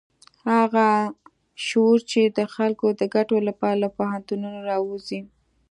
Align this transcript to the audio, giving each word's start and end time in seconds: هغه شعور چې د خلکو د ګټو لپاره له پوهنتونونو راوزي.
هغه 0.53 0.87
شعور 1.65 1.99
چې 2.11 2.21
د 2.37 2.39
خلکو 2.55 2.87
د 2.99 3.01
ګټو 3.15 3.37
لپاره 3.47 3.77
له 3.83 3.89
پوهنتونونو 3.97 4.59
راوزي. 4.69 5.21